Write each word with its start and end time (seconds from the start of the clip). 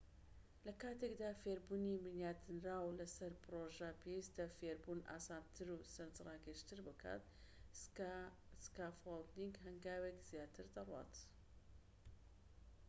لە 0.65 0.73
کاتێکدا 0.81 1.31
فێربوونی 1.41 2.01
بنیاتنراو 2.05 2.95
لە 2.99 3.05
سەر 3.17 3.31
پرۆژە 3.43 3.89
پێویستە 4.01 4.45
فێربوون 4.57 5.01
ئاسانتر 5.11 5.67
و 5.71 5.87
سەرنج 5.93 6.15
ڕاکێشتر 6.27 6.79
بکات 6.87 7.23
سکافۆڵدینگ 8.63 9.55
هەنگاوێک 9.65 10.17
زیاتر 10.29 10.65
دەڕوات 10.75 11.13